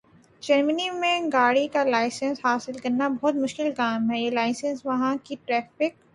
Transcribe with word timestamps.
۔جرمنی 0.43 0.89
میں 0.91 1.19
گاڑی 1.33 1.67
کا 1.73 1.83
لائسنس 1.85 2.39
حاصل 2.43 2.77
کرنا 2.83 3.07
بہت 3.11 3.35
مشکل 3.35 3.71
کام 3.77 4.09
ہے۔ 4.11 4.19
یہ 4.19 4.31
لائسنس 4.31 4.85
وہاں 4.85 5.15
کی 5.23 5.35
ٹریف 5.45 5.81